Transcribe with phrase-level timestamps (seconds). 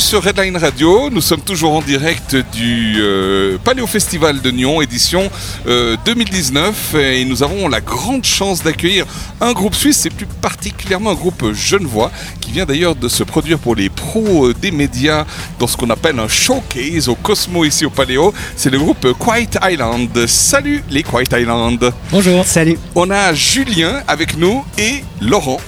[0.00, 1.10] Sur Redline Radio.
[1.10, 5.30] Nous sommes toujours en direct du euh, Paléo Festival de Nyon, édition
[5.66, 6.92] 2019.
[6.94, 9.06] Euh, et nous avons la grande chance d'accueillir
[9.40, 12.10] un groupe suisse, et plus particulièrement un groupe genevois,
[12.40, 15.26] qui vient d'ailleurs de se produire pour les pros euh, des médias
[15.58, 18.32] dans ce qu'on appelle un showcase au Cosmo ici au Paléo.
[18.56, 20.26] C'est le groupe Quiet Island.
[20.26, 21.92] Salut les Quiet Island.
[22.10, 22.44] Bonjour.
[22.46, 22.78] Salut.
[22.94, 25.60] On a Julien avec nous et Laurent.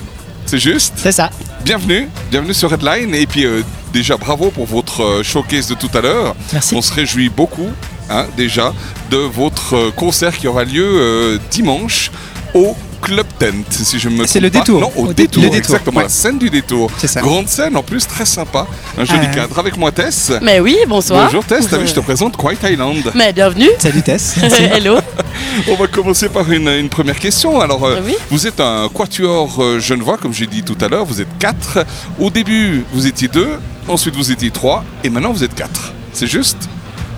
[0.46, 0.94] C'est juste?
[0.96, 1.30] C'est ça.
[1.64, 3.14] Bienvenue, bienvenue sur Redline.
[3.14, 3.46] Et puis
[3.92, 6.34] déjà bravo pour votre euh, showcase de tout à l'heure.
[6.52, 6.74] Merci.
[6.74, 7.68] On se réjouit beaucoup,
[8.10, 8.72] hein, déjà,
[9.10, 12.10] de votre euh, concert qui aura lieu euh, dimanche
[12.54, 14.80] au Club Tent, si je me C'est le détour.
[14.80, 16.90] Non, au, détour, exactement, la scène du détour.
[16.96, 17.20] C'est ça.
[17.20, 18.66] Grande scène en plus, très sympa.
[18.96, 19.34] Un joli ah.
[19.34, 19.58] cadre.
[19.58, 20.32] Avec moi, Tess.
[20.40, 21.26] Mais oui, bonsoir.
[21.26, 23.12] Bonjour Tess, vu, je te présente Quiet Island.
[23.14, 23.68] Mais bienvenue.
[23.78, 24.36] Salut Tess.
[24.72, 24.98] Hello.
[25.68, 27.60] On va commencer par une, première question.
[27.60, 27.86] Alors,
[28.30, 31.84] vous êtes un quatuor genevois, comme j'ai dit tout à l'heure, vous êtes quatre.
[32.20, 35.92] Au début, vous étiez deux, ensuite vous étiez trois, et maintenant vous êtes quatre.
[36.12, 36.68] C'est juste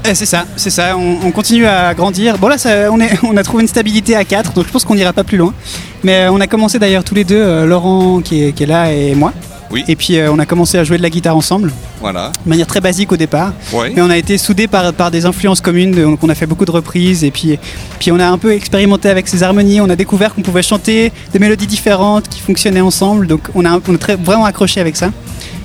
[0.07, 0.97] eh, c'est ça, c'est ça.
[0.99, 2.37] On, continue à grandir.
[2.37, 2.57] Bon là,
[2.91, 5.25] on, est, on a trouvé une stabilité à 4, donc je pense qu'on n'ira pas
[5.25, 5.55] plus loin.
[6.03, 9.15] Mais euh, on a commencé d'ailleurs tous les deux, euh, Laurent qui est, là et
[9.15, 9.33] moi.
[9.71, 9.83] Oui.
[9.89, 11.73] Et puis euh, on a commencé à jouer de la guitare ensemble.
[12.03, 12.33] Voilà.
[12.45, 13.55] De manière très basique au départ.
[13.73, 13.93] Oui.
[13.97, 16.67] Mais on a été soudés par, par des influences communes, donc on a fait beaucoup
[16.67, 17.25] de reprises.
[17.25, 17.59] Et puis,
[17.99, 19.81] puis on a un peu expérimenté avec ces harmonies.
[19.81, 23.27] On a découvert qu'on pouvait chanter des mélodies différentes qui fonctionnaient ensemble.
[23.27, 25.11] Donc on a, on a très, vraiment accroché avec ça.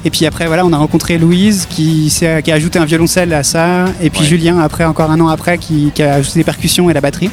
[0.06, 3.44] Et puis après, voilà, on a rencontré Louise qui, qui a ajouté un violoncelle à
[3.44, 3.86] ça.
[4.02, 7.02] Et puis Julien, après, encore un an après, qui, a ajouté les percussions et la
[7.02, 7.30] batterie.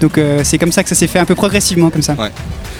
[0.00, 2.14] Donc euh, c'est comme ça que ça s'est fait un peu progressivement comme ça.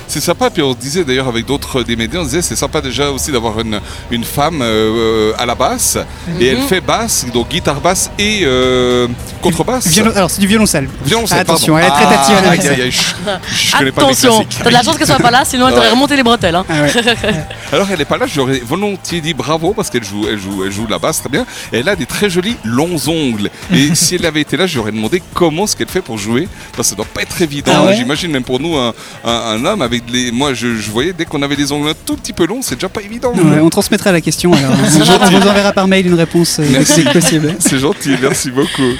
[0.09, 2.81] C'est sympa, puis on se disait d'ailleurs avec d'autres des médias, on disait c'est sympa
[2.81, 3.79] déjà aussi d'avoir une,
[4.11, 5.99] une femme euh, à la basse,
[6.41, 6.67] et elle mhm.
[6.67, 9.07] fait basse, donc guitare basse et euh,
[9.43, 9.87] contrebasse.
[10.17, 10.89] alors c'est du violoncelle.
[11.05, 12.37] Violoncelle, Attention, elle est très tactile.
[12.41, 15.91] Ah, je, connais Attention, t'as de la chance qu'elle soit pas là, sinon elle t'aurait
[15.91, 16.55] remonté les bretelles.
[16.55, 16.65] Hein.
[16.71, 16.87] Ah
[17.73, 20.73] alors elle est pas là, j'aurais volontiers dit bravo parce qu'elle joue, elle joue, elle
[20.73, 21.47] joue la basse très bien.
[21.73, 23.51] Et elle a des très jolis longs ongles.
[23.73, 26.89] Et si elle avait été là, j'aurais demandé comment ce qu'elle fait pour jouer, parce
[26.89, 27.87] que ça doit pas être évident.
[27.89, 31.57] Ah J'imagine même pour nous un, un homme avec moi, je, voyais dès qu'on avait
[31.57, 33.33] des ongles un tout petit peu longs, c'est déjà pas évident.
[33.35, 34.53] on transmettra la question.
[34.53, 34.73] Alors.
[35.23, 37.55] on vous enverra par mail une réponse euh, c'est possible.
[37.61, 38.93] C'est gentil, merci beaucoup.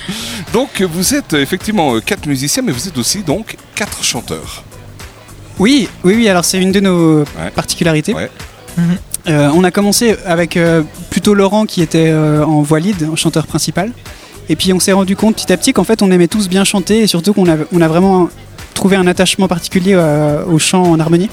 [0.53, 4.65] Donc, vous êtes effectivement euh, quatre musiciens, mais vous êtes aussi donc quatre chanteurs.
[5.59, 6.29] Oui, oui, oui.
[6.29, 7.25] Alors, c'est une de nos
[7.55, 8.15] particularités.
[9.29, 10.59] Euh, on a commencé avec
[11.11, 13.93] plutôt Laurent qui était en voix lead, en chanteur principal.
[14.49, 16.65] Et puis on s'est rendu compte petit à petit qu'en fait on aimait tous bien
[16.65, 18.31] chanter et surtout qu'on on a vraiment
[18.79, 21.29] trouver un attachement particulier euh, au chant en harmonie.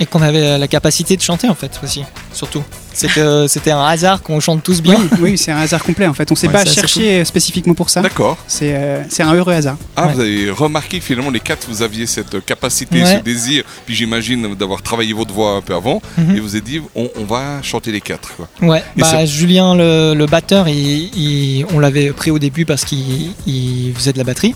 [0.00, 2.62] Et qu'on avait la capacité de chanter en fait aussi, surtout.
[2.98, 4.98] C'est que c'était un hasard qu'on chante tous bien.
[5.20, 6.30] Oui, c'est un hasard complet en fait.
[6.30, 8.00] On ne s'est pas cherché spécifiquement pour ça.
[8.02, 8.36] D'accord.
[8.62, 9.76] Euh, c'est un heureux hasard.
[9.96, 13.94] Ah, vous avez remarqué que finalement les quatre, vous aviez cette capacité, ce désir, puis
[13.94, 16.36] j'imagine d'avoir travaillé votre voix un peu avant, mhm.
[16.36, 18.30] et vous avez dit on, va chanter les quatre.
[18.36, 18.48] Quoi.
[18.62, 24.18] Ouais, bah, Julien le, batteur, il, on l'avait pris au début parce qu'il faisait de
[24.18, 24.54] la batterie.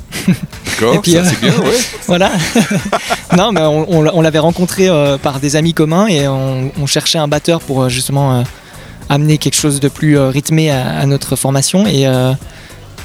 [0.80, 1.78] D'accord, ça euh, c'est bien, ouais.
[2.06, 2.32] voilà.
[3.36, 7.28] non, mais on, l'avait rencontré euh, par des amis communs et on, on cherchait un
[7.28, 8.42] batteur pour justement euh,
[9.08, 11.86] amener quelque chose de plus euh, rythmé à, notre formation.
[11.86, 12.32] Et, euh,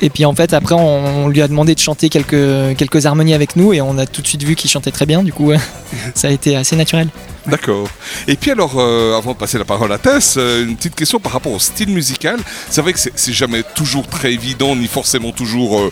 [0.01, 3.55] et puis en fait, après, on, lui a demandé de chanter quelques, quelques harmonies avec
[3.55, 5.23] nous et on a tout de suite vu qu'il chantait très bien.
[5.23, 5.51] Du coup,
[6.15, 7.09] ça a été assez naturel.
[7.47, 7.87] D'accord.
[8.27, 11.53] Et puis alors, avant de passer la parole à Tess, une petite question par rapport
[11.53, 12.39] au style musical.
[12.69, 15.89] C'est vrai que c'est jamais toujours très évident, ni forcément toujours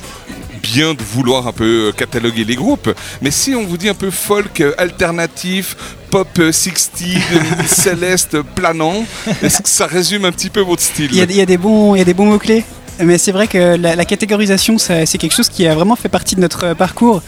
[0.75, 2.93] bien de vouloir un peu cataloguer les groupes.
[3.21, 5.77] Mais si on vous dit un peu folk alternatif,
[6.11, 7.13] pop 60,
[7.65, 9.05] céleste, planant.
[9.41, 11.99] Est-ce que ça résume un petit peu votre style Il y, a, des bons, il
[11.99, 12.65] y a des bons mots-clés.
[13.01, 16.41] Mais c'est vrai que la, catégorisation, c'est quelque chose qui a vraiment fait partie de
[16.41, 17.21] notre parcours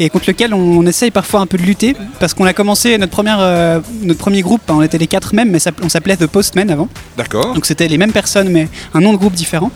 [0.00, 3.12] et contre lequel on, essaye parfois un peu de lutter parce qu'on a commencé notre,
[3.12, 6.68] première, euh, notre premier groupe, on était les quatre mêmes, mais on s'appelait The Postmen
[6.70, 6.88] avant.
[7.16, 7.54] D'accord.
[7.54, 9.70] Donc c'était les mêmes personnes, mais un nom de groupe différent.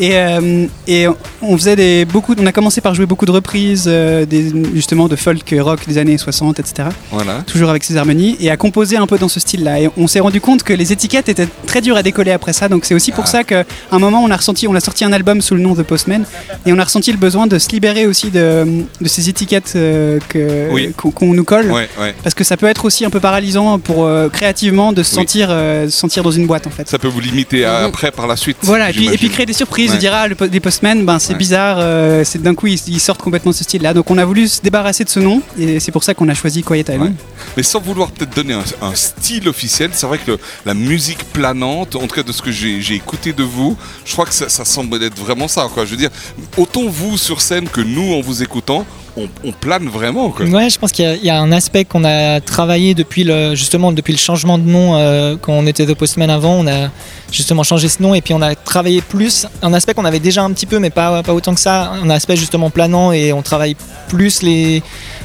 [0.00, 1.06] Et, euh, et
[1.42, 5.08] on faisait des, beaucoup, on a commencé par jouer beaucoup de reprises, euh, des, justement
[5.08, 6.88] de folk rock des années 60, etc.
[7.12, 7.42] Voilà.
[7.46, 9.80] Toujours avec ces harmonies et à composer un peu dans ce style-là.
[9.80, 12.68] Et on s'est rendu compte que les étiquettes étaient très dures à décoller après ça.
[12.68, 15.12] Donc c'est aussi pour ça qu'à un moment on a ressenti, on a sorti un
[15.12, 16.24] album sous le nom The Postman
[16.64, 18.64] et on a ressenti le besoin de se libérer aussi de,
[19.00, 20.92] de ces étiquettes euh, que- Oui.
[20.96, 21.70] qu'on qu'on nous colle.
[21.70, 22.14] Ouais, ouais.
[22.22, 25.16] Parce que ça peut être aussi un peu paralysant pour créativement de se Oui.
[25.16, 26.88] sentir, se sentir dans une boîte en fait.
[26.88, 28.56] Ça peut vous limiter à- après par la suite.
[28.62, 29.32] Voilà, et puis, et puis j'imagine.
[29.34, 32.54] créer des surprises, De dire ah, le les postmen, ben, c'est bizarre, euh, c'est d'un
[32.54, 33.94] coup ils, ils sortent complètement de ce style-là.
[33.94, 36.34] Donc on a voulu se débarrasser de ce nom et c'est pour ça qu'on a
[36.34, 37.14] choisi Quiet Island.
[37.56, 41.24] Mais sans vouloir peut-être donner un, un style officiel, c'est vrai que le- la musique
[41.32, 44.34] planante, en tout cas de ce que j'ai j'ai écouté de vous, je crois que
[44.34, 45.68] ça, ça semble être vraiment ça.
[45.72, 45.84] Quoi.
[45.84, 46.10] Je veux dire,
[46.56, 48.84] autant vous sur scène que nous en vous écoutant,
[49.16, 50.30] on, on plane vraiment.
[50.30, 50.46] Quoi.
[50.46, 53.24] Ouais, je pense qu'il y a- il y, a un aspect qu'on a travaillé depuis
[53.24, 56.54] le, justement depuis le changement de nom euh, quand on était The Postman avant.
[56.54, 56.88] On a
[57.32, 60.42] justement changé ce nom et puis on a travaillé plus un aspect qu'on avait déjà
[60.42, 61.90] un petit peu, mais pas, pas autant que ça.
[62.02, 63.76] Un aspect justement planant et on travaille
[64.08, 64.82] plus les,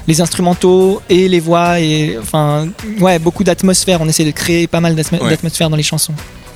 [0.07, 2.67] les instrumentaux et les voix et enfin
[2.99, 3.99] ouais beaucoup d'atmosphère.
[4.01, 5.29] On essaie de créer pas mal Ouais.
[5.29, 6.13] d'atmosphère dans les chansons.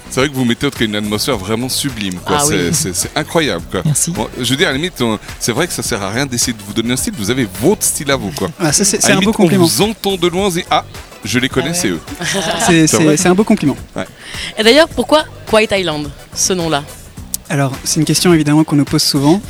[0.09, 2.15] C'est vrai que vous mettez une atmosphère vraiment sublime.
[2.25, 2.37] Quoi.
[2.39, 2.69] Ah c'est, oui.
[2.73, 3.63] c'est- c'est incroyable.
[3.69, 3.81] Quoi.
[3.85, 4.11] Merci.
[4.11, 5.01] Bon, je veux dire, à la limite,
[5.39, 7.13] c'est vrai que ça sert à rien d'essayer de vous donner un style.
[7.17, 8.31] Vous avez votre style à vous.
[8.31, 8.49] Quoi.
[8.59, 9.63] Ah, ça, c'est un beau compliment.
[9.63, 10.83] On vous entend de loin, dit Ah,
[11.23, 11.77] je les connais, Ah ouais.
[11.77, 11.99] c'est eux.
[12.65, 13.17] C'est- C'est vrai.
[13.17, 13.77] C'est c'est un beau compliment.
[14.57, 16.83] Et d'ailleurs, pourquoi Quiet Island, ce nom-là?
[17.51, 19.41] Alors, c'est une question évidemment qu'on nous pose souvent.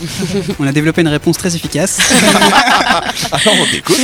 [0.59, 1.99] On a développé une réponse très efficace.
[3.31, 3.97] Alors, on t'écoute.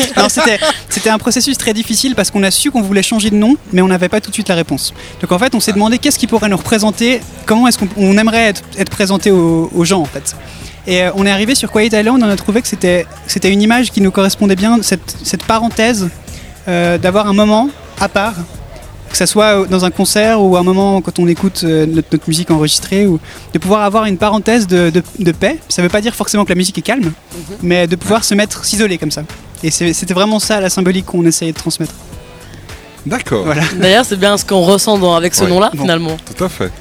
[0.90, 3.82] C'était un processus très difficile parce qu'on a su qu'on voulait changer de nom, mais
[3.82, 4.94] on n'avait pas tout de suite la réponse.
[5.22, 8.18] Donc en fait, on s'est demandé qu'est-ce qui pourrait nous représenter, comment est-ce qu'on on
[8.18, 10.36] aimerait être, être présenté aux, aux gens en fait.
[10.88, 13.62] Et euh, on est arrivé sur Quiet Island, on a trouvé que c'était c'était une
[13.62, 16.10] image qui nous correspondait bien, cette, cette parenthèse
[16.68, 17.70] euh, d'avoir un moment
[18.00, 18.36] à part,
[19.16, 22.28] que ça soit dans un concert ou un moment quand on écoute euh, notre, notre
[22.28, 23.18] musique enregistrée, ou
[23.54, 25.58] de pouvoir avoir une parenthèse de, de- de paix.
[25.70, 27.14] Ça ne veut pas dire forcément que la musique est calme,
[27.62, 29.24] mais de pouvoir se mettre, s'isoler comme ça.
[29.64, 31.94] Et c'était vraiment ça la symbolique qu'on essayait de transmettre.
[33.06, 33.62] D'accord, Voilà.
[33.80, 35.50] D'ailleurs, c'est bien ce qu'on ressent dans- avec ce Ouais.
[35.50, 35.84] nom-là, Bon.
[35.84, 36.18] finalement.
[36.36, 36.72] tout à fait.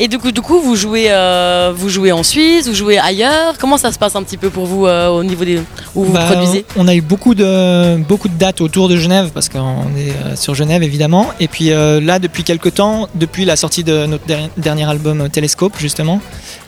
[0.00, 3.54] Et du coup, du coup vous, jouez, euh, vous jouez en Suisse, vous jouez ailleurs.
[3.60, 5.58] Comment ça se passe un petit peu pour vous euh, au niveau des.
[5.94, 9.30] où vous Bah, produisez On a eu beaucoup de, beaucoup de dates autour de Genève,
[9.32, 9.58] parce qu'on
[9.96, 11.28] est euh, sur Genève évidemment.
[11.38, 15.28] Et puis euh, là, depuis quelques temps, depuis la sortie de notre der- dernier album
[15.30, 16.20] Télescope, justement,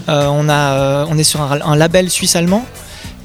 [0.06, 2.64] on, a, on est sur un, un label suisse-allemand.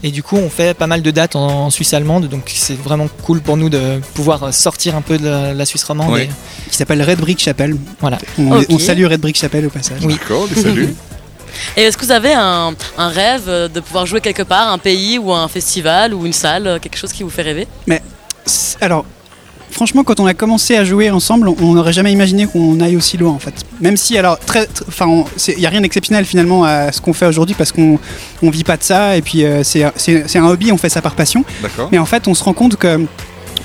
[0.04, 2.28] Et du coup, on fait pas mal de dates en, en Suisse allemande.
[2.28, 5.84] Donc c'est vraiment cool pour nous de pouvoir sortir un peu de la, la Suisse
[5.84, 6.12] romande.
[6.12, 6.26] Ouais.
[6.26, 7.76] et- Qui s'appelle Red Brick Chapel.
[8.00, 8.18] Voilà.
[8.40, 8.66] On, Ok.
[8.70, 10.00] on salue Red Brick Chapel au passage.
[10.04, 10.14] Oui.
[10.20, 10.96] D'accord, les saluts.
[11.78, 15.20] Et est-ce que vous avez un, un rêve de pouvoir jouer quelque part, un pays
[15.20, 17.68] ou un festival ou une salle, quelque chose qui vous fait rêver?
[18.46, 19.06] C'est- Alors,
[19.72, 23.18] franchement, quand on a commencé à jouer ensemble, on n'aurait jamais imaginé qu'on aille aussi
[23.18, 23.54] loin en fait.
[23.80, 27.26] Même si, alors, très, enfin, il n'y a rien d'exceptionnel finalement à ce qu'on fait
[27.26, 28.00] aujourd'hui parce qu'on
[28.44, 31.16] on vit pas de ça et puis euh, c'est un hobby, on fait ça par
[31.16, 31.44] passion.
[31.62, 31.90] D'accord.
[31.92, 33.06] Mais en fait, on se rend compte que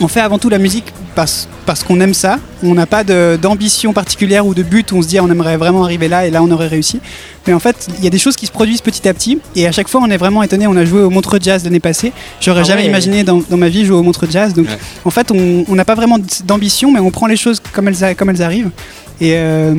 [0.00, 0.84] on fait avant tout la musique
[1.14, 2.38] parce, parce qu'on aime ça.
[2.62, 5.56] On n'a pas d'ambition particulière ou de but où on se dit ah, on aimerait
[5.56, 7.00] vraiment arriver là et là on aurait réussi.
[7.46, 9.66] Mais en fait, il y a des choses qui se produisent petit à petit et
[9.66, 10.66] à chaque fois on est vraiment étonné.
[10.66, 12.12] On a joué au Montreux Jazz l'année passée.
[12.40, 12.88] J'aurais Ah jamais ouais.
[12.88, 14.52] imaginé dans, dans ma vie jouer au Montreux Jazz.
[14.54, 14.78] Donc Ouais.
[15.04, 18.14] en fait, on n'a pas vraiment d'ambition, mais on prend les choses comme elles, a-
[18.14, 18.70] comme elles arrivent.
[19.20, 19.74] Et, euh,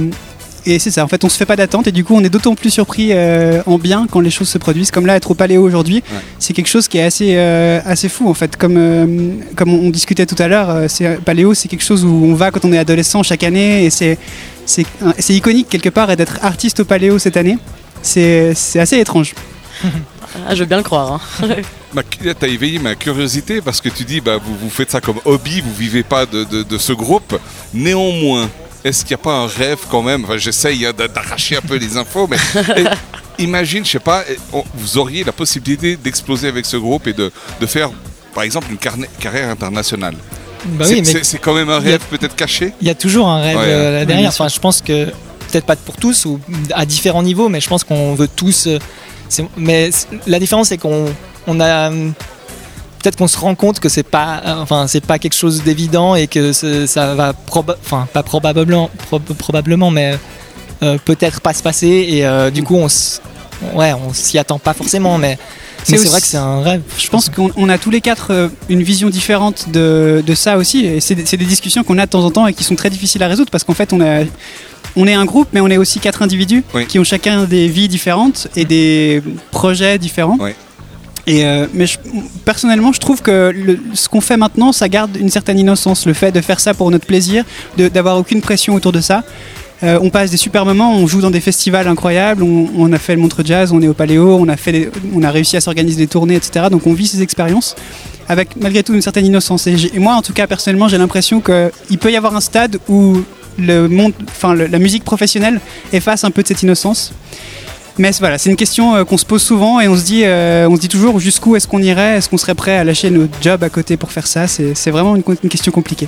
[0.76, 2.30] et c'est ça, en fait, on se fait pas d'attente et du coup, on est
[2.30, 4.92] d'autant plus surpris euh, en bien quand les choses se produisent.
[4.92, 6.20] Comme là, être au Paléo aujourd'hui, Ouais.
[6.40, 8.56] c'est quelque chose qui est assez, euh, assez fou en fait.
[8.58, 12.34] Comme, euh, comme on, discutait tout à l'heure, c'est- Paléo, c'est quelque chose où on
[12.36, 14.18] va quand on est adolescent chaque année et c'est
[14.66, 17.58] c'est un- c'est iconique quelque part et d'être artiste au Paléo cette année.
[18.02, 19.34] C'est c'est assez étrange.
[20.48, 21.14] ah, Je veux bien le croire.
[21.42, 21.48] hein.
[21.94, 22.04] Ma-
[22.38, 25.62] T'as éveillé ma curiosité parce que tu dis bah vous, vous faites ça comme hobby,
[25.62, 27.40] vous vivez pas de, de- de ce groupe.
[27.74, 28.50] Néanmoins,
[28.84, 30.24] est-ce qu'il n'y a pas un rêve quand même?
[30.26, 32.38] Enfin, J'essaye hein, d'a- d'arracher un peu les infos, mais
[33.40, 34.24] imagine, je sais pas,
[34.76, 37.90] vous auriez la possibilité d'exploser avec ce groupe et de, de faire,
[38.34, 40.16] par exemple, une carrière internationale.
[40.66, 42.74] Bah c'est oui, quand même un rêve peut-être caché?
[42.82, 44.30] Il y a toujours un rêve Ouais, euh, là ouais, derrière.
[44.30, 46.40] Enfin, je pense que peut-être pas pour tous ou
[46.74, 48.68] à différents niveaux, mais je pense qu'on veut tous.
[48.68, 48.80] euh,
[49.56, 49.92] mais
[50.26, 51.06] la différence, c'est qu'on
[51.46, 51.92] on a
[53.02, 56.16] peut-être qu'on se rend compte que c'est pas, euh, enfin, c'est pas quelque chose d'évident
[56.16, 60.18] et que ça va, proba- enfin, pas probablement, prob- probablement, mais
[60.84, 62.06] euh, peut-être pas se passer.
[62.10, 62.88] Et euh, du coup, on,
[63.78, 65.38] ouais, on s'y attend pas forcément, mais
[65.84, 66.82] C'est mais c'est aussi- vrai que c'est un rêve.
[66.98, 70.86] Je pense qu'on on a tous les quatre une vision différente de, de ça aussi.
[70.86, 72.76] Et c'est des- c'est des discussions qu'on a de temps en temps et qui sont
[72.76, 74.24] très difficiles à résoudre parce qu'en fait, on, a,
[74.96, 76.86] on est un groupe, mais on est aussi quatre individus Oui.
[76.88, 80.38] qui ont chacun des vies différentes et des projets différents.
[80.40, 80.52] Oui.
[81.30, 81.86] Euh, mais
[82.46, 86.06] personnellement, je trouve que ce qu'on fait maintenant, ça garde une certaine innocence.
[86.06, 87.44] Le fait de faire ça pour notre plaisir,
[87.78, 89.24] d'avoir aucune pression autour de ça.
[89.84, 93.14] Euh, on passe des super moments, on joue dans des festivals incroyables, on, a fait
[93.14, 95.98] le Montre Jazz, on est au Paléo, on a, fait on a réussi à s'organiser
[95.98, 96.66] des tournées, etc.
[96.72, 97.76] Donc on vit ces expériences
[98.28, 99.68] avec malgré tout une certaine innocence.
[99.68, 103.22] Et, moi, en tout cas, personnellement, j'ai l'impression qu'il peut y avoir un stade où
[103.60, 103.88] le
[104.28, 105.60] enfin, la musique professionnelle
[105.94, 107.14] efface un peu de cette innocence.
[107.98, 110.24] Mais c'est- voilà, c'est une question euh, qu'on se pose souvent et on se dit,
[110.24, 113.10] euh, on se dit toujours jusqu'où est-ce qu'on irait, est-ce qu'on serait prêt à lâcher
[113.10, 116.08] notre job à côté pour faire ça C'est vraiment une, question compliquée.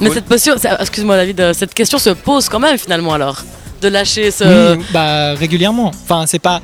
[0.00, 0.14] Mais Ouais.
[0.38, 3.42] cette ça- excuse-moi David, euh, cette question se pose quand même finalement alors
[3.80, 4.74] de lâcher ce.
[4.76, 5.88] Oui, bah, régulièrement.
[6.04, 6.60] Enfin, c'est pas,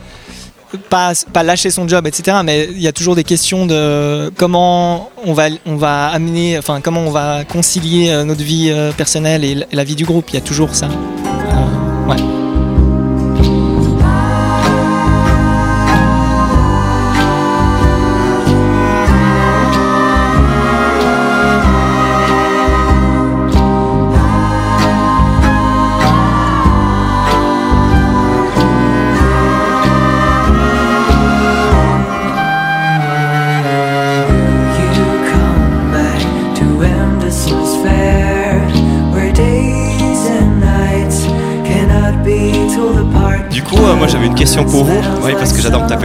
[0.88, 2.38] pas, pas lâcher son job, etc.
[2.44, 6.80] Mais il y a toujours des questions de comment on va, on va amener, enfin,
[6.80, 10.26] comment on va concilier notre vie personnelle et la vie du groupe.
[10.30, 10.86] Il y a toujours ça.
[10.88, 12.39] Euh, ouais.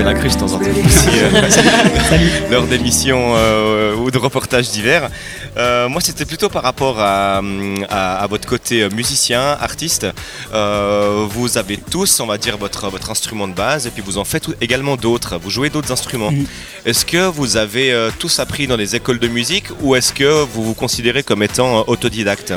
[0.04, 5.10] La cruche de temps en temps aussi, euh, lors d'émissions euh, ou de reportages divers.
[5.58, 7.42] Euh, moi, c'était plutôt par rapport à,
[7.90, 10.06] à- à votre côté musicien, artiste.
[10.52, 14.26] Vous avez tous, on va dire, votre, votre instrument de base et puis vous en
[14.26, 15.38] faites également d'autres.
[15.42, 16.32] Vous jouez d'autres instruments.
[16.32, 16.46] Mhm.
[16.86, 20.64] Est-ce que vous avez tous appris dans les écoles de musique ou est-ce que vous
[20.64, 22.54] vous considérez comme étant autodidacte?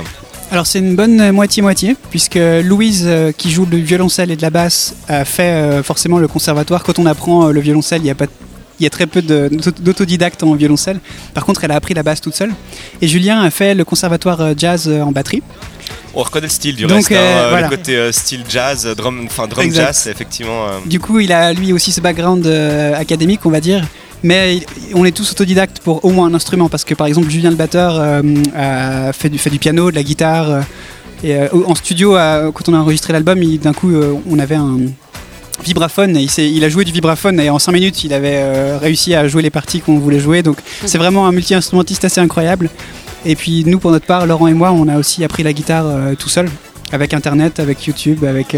[0.50, 4.48] Alors c'est une bonne moitié-moitié, puisque Louise, euh, qui joue le violoncelle et de la
[4.48, 6.82] basse, a fait euh, forcément le conservatoire.
[6.82, 8.26] Quand on apprend euh, le violoncelle, il y a pas
[8.80, 11.00] il y a très peu d'autodidactes en violoncelle.
[11.34, 12.52] Par contre, elle a appris la basse toute seule.
[13.02, 15.42] Et Julien a fait le conservatoire jazz en batterie.
[16.14, 17.68] On reconnaît le style du Donc, reste, hein, voilà.
[17.68, 19.86] le côté style jazz, drum, enfin drum Exact.
[19.86, 20.66] jazz, effectivement.
[20.86, 22.46] Du coup, il a lui aussi ce background
[22.94, 23.84] académique, on va dire.
[24.22, 24.60] Mais
[24.94, 26.68] on est tous autodidactes pour au moins un instrument.
[26.68, 28.22] Parce que par exemple, Julien le batteur euh,
[28.56, 30.50] a fait du, fait du piano, de la guitare.
[30.50, 30.60] euh,
[31.24, 34.54] et euh, en studio, euh, quand on a enregistré l'album, d'un coup, euh, on avait
[34.54, 34.78] un
[35.64, 36.16] vibraphone.
[36.16, 39.14] Et il, il a joué du vibraphone et en 5 minutes, il avait euh, réussi
[39.14, 40.42] à jouer les parties qu'on voulait jouer.
[40.42, 42.70] Donc c'est vraiment un multi-instrumentiste assez incroyable.
[43.26, 45.86] Et puis nous, pour notre part, Laurent et moi, on a aussi appris la guitare
[45.86, 46.48] euh, tout seul.
[46.92, 48.56] Avec Internet, avec YouTube, avec...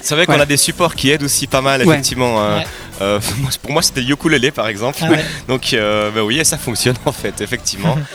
[0.00, 0.40] euh, C'est vrai qu'on Ouais.
[0.40, 1.94] a des supports qui aident aussi pas mal, Ouais.
[1.94, 2.36] effectivement.
[2.38, 2.64] Ouais.
[3.02, 4.98] Euh, moi, pour moi, c'était le ukulélé, par exemple.
[5.02, 5.24] Ah ouais.
[5.48, 7.96] Donc, euh, bah oui, et ça fonctionne en fait, effectivement.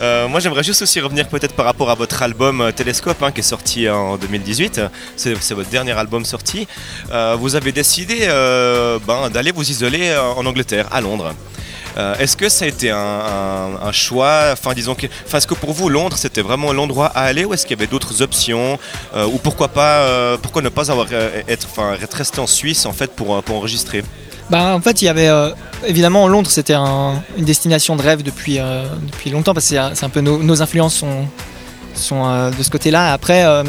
[0.00, 3.32] Euh, moi, j'aimerais juste aussi revenir peut-être par rapport à votre album euh, Télescope, hein,
[3.32, 4.80] qui est sorti en 2018.
[5.16, 6.68] C'est votre dernier album sorti.
[7.10, 11.34] Euh, vous avez décidé euh, ben, d'aller vous isoler euh, en Angleterre, à Londres.
[11.98, 15.88] Euh, Est-ce que ça a été un, choix Enfin, disons que, est-ce que pour vous
[15.88, 18.78] Londres c'était vraiment l'endroit à aller ou est-ce qu'il y avait d'autres options
[19.16, 21.06] Euh, ou pourquoi pas, euh, pourquoi ne pas avoir
[21.48, 21.68] être,
[22.16, 24.02] resté en Suisse en fait pour, pour enregistrer?
[24.50, 25.28] Bah, en fait, il y avait
[25.86, 28.58] évidemment Londres, c'était un- une destination de rêve depuis,
[29.30, 31.26] longtemps parce que c'est un- peu nos influences sont,
[31.94, 33.12] sont euh, de ce côté-là.
[33.12, 33.62] Après, euh,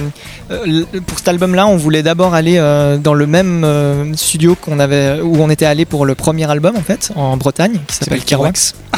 [0.51, 4.79] euh, pour cet album-là, on voulait d'abord aller euh, dans le même euh, studio qu'on
[4.79, 8.23] avait, où on était allé pour le premier album en fait, en Bretagne, qui s'appelle
[8.23, 8.57] Kerouac.
[8.93, 8.97] Ah.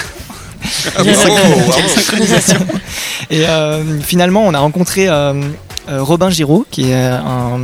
[3.29, 5.09] Et euh, finalement, on a rencontré
[5.89, 7.59] Robin Giraud, qui est un,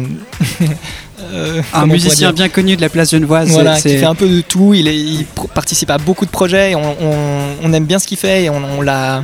[1.33, 3.49] euh, musicien bien connu de la place Genevoise.
[3.49, 4.73] voilà, qui fait un peu de tout.
[4.73, 6.71] Il, est- il pr- participe à beaucoup de projets.
[6.71, 9.23] Et on, on- on aime bien ce qu'il fait et on, on l'a,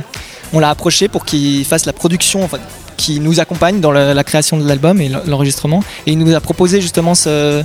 [0.52, 2.58] on l'a approché pour qu'il fasse la production, enfin,
[2.96, 5.82] qui nous accompagne dans la, création de l'album et l'enregistrement.
[6.06, 7.64] Et il nous a proposé justement ce,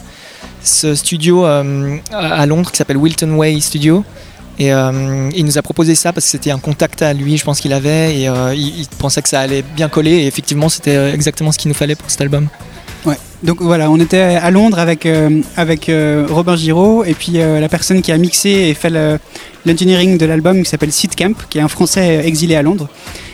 [0.63, 4.03] studio euh, à Londres qui s'appelle Wilton Way Studio.
[4.57, 7.45] Et euh, il nous a proposé ça parce que c'était un contact à lui, je
[7.45, 10.11] pense qu'il avait, et euh, il, pensait que ça allait bien coller.
[10.11, 12.49] Et effectivement, c'était exactement ce qu'il nous fallait pour cet album.
[13.05, 13.15] Ouais.
[13.43, 15.41] Donc voilà, on était à Londres avec, euh,
[15.89, 19.17] euh, Robin Giraud et puis euh, la personne qui a mixé et fait le-
[19.65, 22.89] l'engineering de l'album qui s'appelle Camp, qui est un Français exilé à Londres.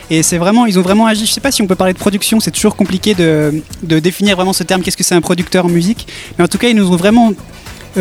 [0.08, 1.26] Et c'est vraiment, ils ont vraiment agi.
[1.26, 4.36] Je sais pas si on peut parler de production, c'est toujours compliqué de, de définir
[4.36, 4.82] vraiment ce terme.
[4.82, 6.06] Qu'est-ce que c'est un producteur en musique
[6.38, 7.32] Mais en tout cas, ils nous ont vraiment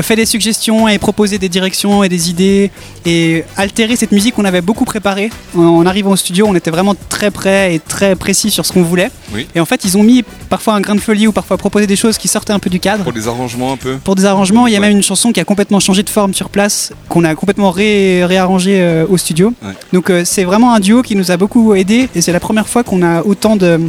[0.01, 2.71] fait des suggestions et proposé des directions et des idées
[3.05, 5.29] et altéré cette musique qu'on avait beaucoup préparée.
[5.57, 8.83] En, arrivant au studio, on était vraiment très prêt et très précis sur ce qu'on
[8.83, 9.09] voulait.
[9.33, 9.47] Oui.
[9.55, 11.95] Et en fait, ils ont mis parfois un grain de folie ou parfois proposé des
[11.95, 13.03] choses qui sortaient un peu du cadre.
[13.03, 13.97] Pour des arrangements un peu.
[14.03, 16.33] Pour des arrangements, il y a même une chanson qui a complètement changé de forme
[16.33, 19.53] sur place, qu'on a complètement ré- réarrangé euh, au studio.
[19.63, 19.71] Ouais.
[19.93, 22.67] Donc euh, c'est vraiment un duo qui nous a beaucoup aidé et c'est la première
[22.67, 23.79] fois qu'on a autant de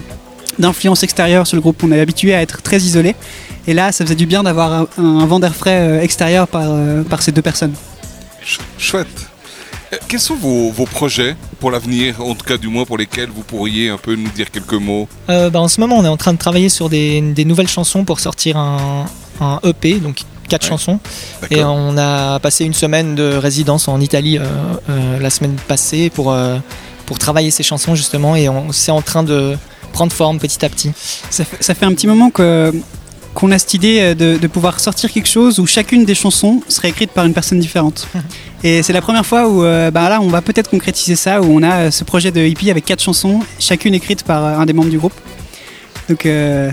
[0.58, 1.82] d'influence extérieure sur le groupe.
[1.82, 3.14] On est habitué à être très isolé
[3.66, 6.62] et là, ça faisait du bien d'avoir un, un vent d'air frais euh, extérieur par,
[6.66, 7.74] euh, par ces deux personnes.
[8.44, 9.26] Ch- Chouette.
[10.08, 13.42] Quels sont vos, vos projets pour l'avenir, en tout cas du moins pour lesquels vous
[13.42, 15.08] pourriez un peu nous dire quelques mots?
[15.30, 17.68] Euh, bah, en ce moment, on est en train de travailler sur des, des nouvelles
[17.68, 19.06] chansons pour sortir un,
[19.40, 20.68] un EP, donc quatre Ouais.
[20.70, 20.98] chansons.
[21.50, 24.44] Et on a passé une semaine de résidence en Italie euh,
[24.90, 26.58] euh, la semaine passée pour, euh,
[27.06, 28.34] pour travailler ces chansons justement.
[28.36, 29.56] Et on- c'est en train de
[29.96, 30.90] prendre forme petit à petit.
[31.30, 32.72] Ça fait, ça fait un petit moment que
[33.34, 36.88] qu'on a cette idée de, de pouvoir sortir quelque chose où chacune des chansons serait
[36.88, 38.08] écrite par une personne différente.
[38.64, 41.46] Et c'est la première fois où euh, bah là on va peut-être concrétiser ça, où
[41.58, 44.64] on a euh, ce projet de hippie avec quatre chansons, chacune écrite par euh, un
[44.66, 45.12] des membres du groupe.
[46.08, 46.70] Donc euh,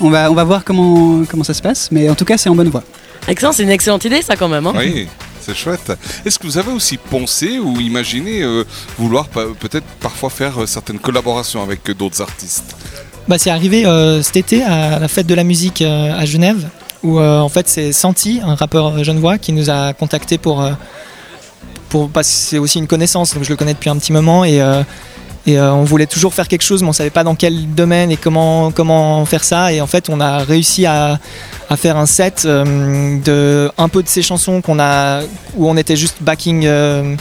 [0.00, 2.48] on, va, on va voir comment, comment ça se passe, mais en tout cas c'est
[2.48, 2.82] en bonne voie.
[3.28, 4.66] Excellent, c'est une excellente idée ça quand même.
[4.66, 4.72] hein.
[4.76, 5.06] Oui,
[5.50, 5.92] c'est chouette.
[6.24, 8.64] Est-ce que vous avez aussi pensé ou imaginé euh,
[8.98, 12.76] vouloir peut-être parfois faire euh, certaines collaborations avec euh, d'autres artistes?
[13.28, 13.84] Bah, c'est arrivé
[14.22, 16.68] cet été à la fête de la musique à Genève,
[17.04, 20.68] où en fait c'est Santi, un rappeur genevois, qui nous a contacté pour,
[21.90, 24.56] pour que c'est aussi une connaissance, donc je le connais depuis un petit moment et,
[25.46, 28.16] et on voulait toujours faire quelque chose, mais on savait pas dans quel domaine et
[28.16, 29.72] comment comment faire ça.
[29.72, 31.20] Et en fait, on a réussi à,
[31.70, 35.20] à faire un set euh, de un peu de ces chansons qu'on a
[35.56, 36.66] où on était juste backing.
[36.66, 37.14] euh,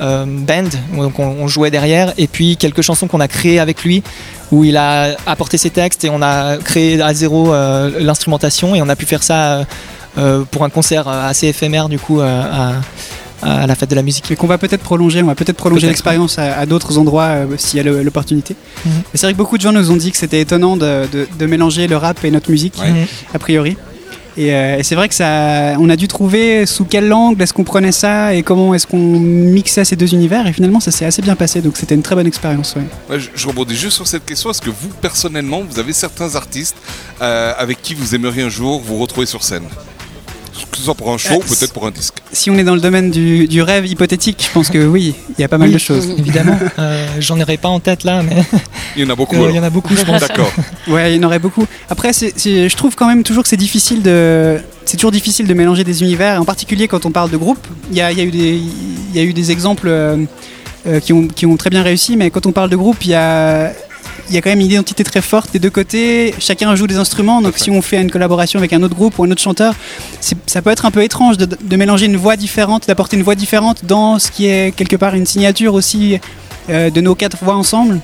[0.00, 0.64] euh, band,
[0.96, 4.02] donc on, on jouait derrière, et puis quelques chansons qu'on a créées avec lui,
[4.50, 8.82] où il a apporté ses textes et on a créé à zéro euh, l'instrumentation et
[8.82, 9.64] on a pu faire ça
[10.18, 12.42] euh, pour un concert assez éphémère du coup euh,
[13.42, 14.28] à, à la fête de la musique.
[14.32, 15.90] Et qu'on va peut-être prolonger, on va peut-être prolonger Peut-être.
[15.92, 18.56] l'expérience à, à d'autres endroits euh, s'il y a le- l'opportunité.
[18.84, 18.92] Mhm.
[19.14, 21.46] C'est vrai que beaucoup de gens nous ont dit que c'était étonnant de, de- de
[21.46, 23.06] mélanger le rap et notre musique, Ouais.
[23.32, 23.76] A priori.
[24.36, 27.52] Et, euh, et c'est vrai que ça, on a dû trouver sous quel angle est-ce
[27.52, 30.46] qu'on prenait ça et comment est-ce qu'on mixait ces deux univers.
[30.46, 32.74] Et finalement, ça s'est assez bien passé, donc c'était une très bonne expérience.
[33.10, 34.50] je rebondis juste sur cette question.
[34.50, 36.76] Est-ce que vous, personnellement, vous avez certains artistes
[37.20, 39.64] euh, avec qui vous aimeriez un jour vous retrouver sur scène?
[40.70, 42.14] Que ce soit pour un show, Euh, peut-être pour un disque.
[42.32, 45.40] Si on est dans le domaine du, du rêve hypothétique, je pense que oui, il
[45.40, 45.74] y a pas mal Oui.
[45.74, 46.08] de choses.
[46.16, 48.36] Évidemment, euh, j'en aurais pas en tête là, mais
[48.96, 49.36] Il y en a beaucoup.
[49.36, 50.20] euh, il y en a beaucoup, je pense.
[50.20, 50.50] D'accord.
[50.88, 51.66] Ouais, il y en aurait beaucoup.
[51.90, 55.82] Après, je trouve quand même toujours que c'est difficile de, c'est toujours difficile de mélanger
[55.82, 57.66] des univers, en particulier quand on parle de groupe.
[57.90, 58.54] Il y a, y a eu des,
[59.10, 60.26] il y a eu des exemples euh,
[61.02, 63.14] qui, ont, qui ont très bien réussi, mais quand on parle de groupe, il y
[63.14, 63.72] a,
[64.28, 66.34] il y a quand même une identité très forte des deux côtés.
[66.38, 69.24] Chacun joue des instruments, donc si on fait une collaboration avec un autre groupe ou
[69.24, 69.74] un autre chanteur,
[70.46, 73.34] ça peut être un peu étrange de, de mélanger une voix différente, d'apporter une voix
[73.34, 76.18] différente dans ce qui est quelque part une signature aussi
[76.70, 78.00] euh, de nos quatre voix ensemble.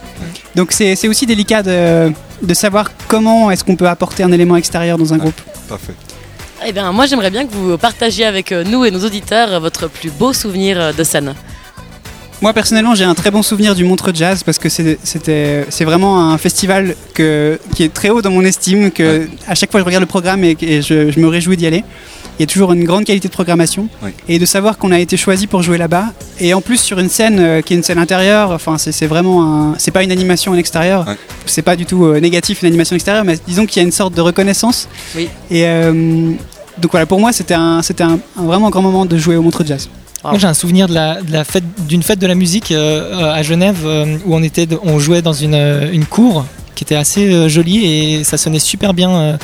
[0.54, 4.98] Donc c'est aussi délicat de, de savoir comment est-ce qu'on peut apporter un élément extérieur
[4.98, 5.40] dans un groupe.
[5.68, 5.94] Tout à fait.
[6.66, 9.58] Eh bien, moi j'aimerais bien que vous partagiez avec euh, nous et nos auditeurs euh,
[9.58, 11.34] votre plus beau souvenir de scène.
[12.42, 15.84] Moi personnellement j'ai un très bon souvenir du Montreux Jazz parce que c'est- c'était c'est
[15.84, 19.80] vraiment un festival que, qui est très haut dans mon estime, que à chaque fois
[19.80, 21.84] je regarde le programme et, et je, je me réjouis d'y aller.
[22.38, 23.88] Il y a toujours une grande qualité de programmation
[24.26, 26.06] et de savoir qu'on a été choisi pour jouer là-bas
[26.40, 28.52] et en plus sur une scène euh, qui est une scène intérieure.
[28.52, 31.06] Enfin c'est vraiment c'est pas une animation en extérieur.
[31.06, 31.16] Ouais.
[31.44, 33.92] C'est pas du tout euh, négatif une animation extérieure, mais disons qu'il y a une
[33.92, 34.88] sorte de reconnaissance.
[35.14, 35.28] Oui.
[35.50, 35.92] Et euh,
[36.78, 39.42] donc voilà pour moi c'était un c'était un, un vraiment grand moment de jouer au
[39.42, 39.90] Montreux Jazz.
[40.24, 43.42] Moi j'ai un souvenir de la, fête d'une fête de la musique euh, euh, à
[43.42, 48.24] Genève euh, où on était on jouait dans une, cour qui était assez jolie et
[48.24, 49.38] ça sonnait super bien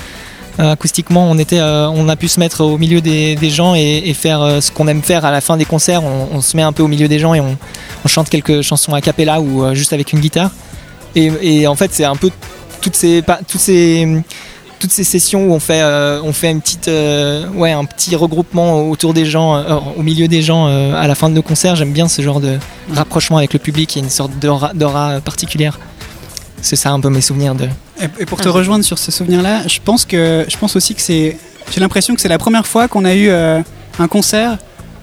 [0.58, 1.30] acoustiquement.
[1.30, 4.88] On était on a pu se mettre au milieu des, gens et, faire ce qu'on
[4.88, 6.02] aime faire à la fin des concerts.
[6.02, 7.56] On, se met un peu au milieu des gens et on,
[8.06, 10.50] chante quelques chansons a cappella ou juste avec une guitare.
[11.14, 12.30] Et, et en fait c'est un peu
[12.80, 14.06] toutes ces toutes ces
[14.78, 18.14] toutes ces sessions où on fait, euh, on fait une petite, euh, ouais, un petit
[18.16, 21.76] regroupement autour des gens, euh, au milieu des gens à la fin de nos concerts.
[21.76, 22.58] J'aime bien ce genre de
[22.92, 25.78] rapprochement avec le public et une sorte d'aura particulière.
[26.62, 27.68] C'est ça un peu mes souvenirs de.
[28.00, 31.36] Et, pour te rejoindre sur ce souvenir-là, je pense que je pense aussi que c'est.
[31.72, 34.58] J'ai l'impression que c'est la première fois qu'on a eu un concert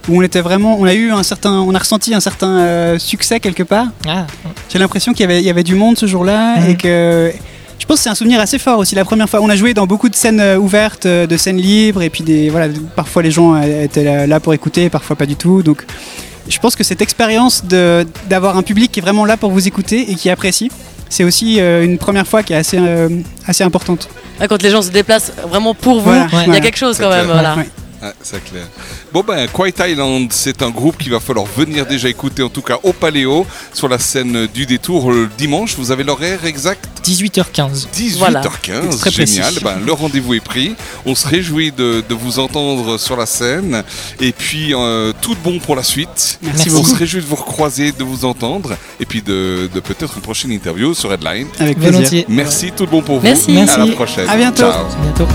[0.10, 3.40] où on était vraiment, on a eu un certain, on a ressenti un certain succès
[3.40, 3.88] quelque part.
[4.08, 4.26] Ah,
[4.70, 6.70] J'ai l'impression qu'il y y avait du monde ce jour-là Mhm.
[6.70, 7.34] et que.
[7.80, 8.96] Je pense que c'est un souvenir assez fort aussi.
[8.96, 11.58] La première fois, on a joué dans beaucoup de scènes euh, ouvertes, euh, de scènes
[11.58, 15.26] libres, et puis des, voilà, parfois les gens euh, étaient là, pour écouter, parfois pas
[15.26, 15.64] du tout.
[15.64, 15.86] Donc,
[16.48, 19.68] je pense que cette expérience de- d'avoir un public qui est vraiment là pour vous
[19.68, 20.72] écouter et qui apprécie,
[21.10, 22.80] c'est aussi une première fois qui est assez,
[23.46, 24.10] assez importante.
[24.40, 26.98] Ah, Quand les gens se déplacent vraiment pour vous, Voilà, il y a quelque chose
[26.98, 27.28] quand même.
[27.28, 27.56] Voilà.
[27.56, 27.68] Ouais.
[28.06, 28.66] Ah, c'est clair.
[29.14, 32.62] Bon ben, Quiet Island, c'est un groupe qu'il va falloir venir déjà écouter, en tout
[32.62, 35.76] cas au Paléo, sur la scène du détour le dimanche.
[35.78, 36.86] Vous avez l'horaire exact?
[37.06, 37.88] 18h15.
[37.96, 38.42] 18h15, Voilà.
[38.42, 39.36] Très précis.
[39.36, 39.54] génial.
[39.64, 40.76] Ben, le rendez-vous est pris.
[41.06, 43.84] On se réjouit de, de vous entendre sur la scène.
[44.20, 46.40] Et puis, euh, tout de bon pour la suite.
[46.42, 46.90] Merci On beaucoup.
[46.90, 48.76] se réjouit de vous recroiser, de vous entendre.
[49.00, 51.48] Et puis de, de peut-être une prochaine interview sur Headline.
[51.60, 51.94] Avec plaisir.
[51.94, 52.26] Volontiers.
[52.28, 53.24] Merci, tout de bon pour vous.
[53.24, 53.52] Merci.
[53.58, 53.92] À la Merci.
[53.92, 54.28] prochaine.
[54.30, 54.64] À bientôt.
[54.64, 54.86] Ciao.
[54.86, 55.28] À bientôt.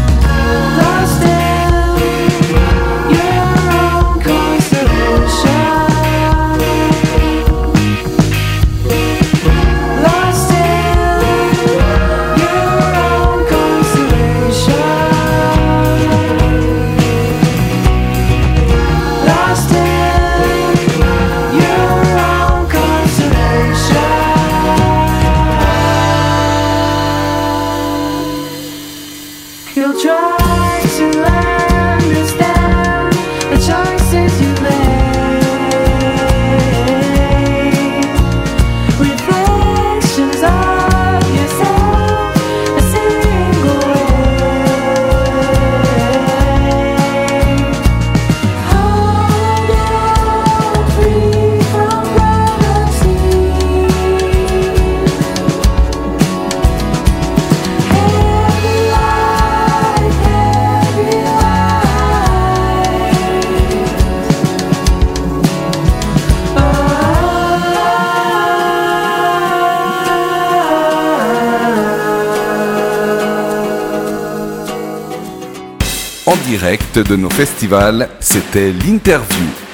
[77.03, 78.09] De nos festivals.
[78.21, 79.68] C'était l'interview.